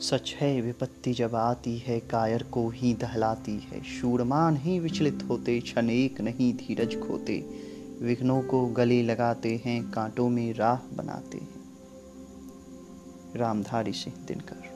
सच 0.00 0.34
है, 0.40 0.60
विपत्ति 0.60 1.12
जब 1.12 1.34
आती 1.34 1.78
है, 1.78 2.00
कायर 2.00 2.42
को 2.42 2.68
ही 2.68 2.94
दहलाती 2.94 3.68
है। 3.70 3.82
शूरमान 3.82 4.56
ही 4.56 4.78
विचलित 4.78 5.18
होते, 5.28 5.60
क्षण 5.60 5.90
एक 5.90 6.20
नहीं 6.20 6.54
धीरज 6.54 7.00
खोते। 7.00 7.50
विघ्नों 8.02 8.42
को 8.42 8.66
गले 8.66 9.02
लगाते 9.02 9.62
हैं, 9.64 9.90
कांटों 9.90 10.28
में 10.28 10.54
राह 10.54 10.76
बनाते 10.76 11.38
हैं। 11.38 11.48
रामधारी 13.36 13.92
सिंह 13.92 14.16
दिनकर। 14.26 14.75